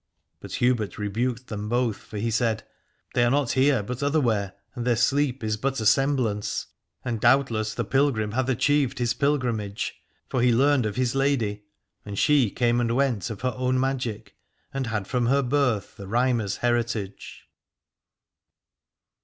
But 0.39 0.53
Hubert 0.53 0.97
rebuked 0.97 1.45
them 1.45 1.69
both, 1.69 1.97
for 1.97 2.17
he 2.17 2.31
said: 2.31 2.63
They 3.13 3.23
are 3.23 3.29
not 3.29 3.51
here 3.51 3.83
but 3.83 4.01
other 4.01 4.19
where, 4.19 4.53
and 4.73 4.83
their 4.83 4.95
sleep 4.95 5.43
is 5.43 5.57
but 5.57 5.79
a 5.79 5.85
semblance. 5.85 6.65
362 7.03 7.05
Aladore 7.07 7.11
And 7.11 7.21
doubtless 7.21 7.73
the 7.75 7.85
pilgrim 7.85 8.31
hath 8.31 8.49
achieved 8.49 8.97
his 8.97 9.13
pilgrimage, 9.13 9.93
for 10.27 10.41
he 10.41 10.51
learned 10.51 10.87
of 10.87 10.95
his 10.95 11.13
lady: 11.13 11.65
and 12.03 12.17
she 12.17 12.49
came 12.49 12.81
and 12.81 12.95
went 12.95 13.29
of 13.29 13.41
her 13.41 13.53
own 13.55 13.79
magic, 13.79 14.33
and 14.73 14.87
had 14.87 15.05
from 15.07 15.27
her 15.27 15.43
birth 15.43 15.95
the 15.97 16.07
Rhymer's 16.07 16.57
heritage. 16.57 17.47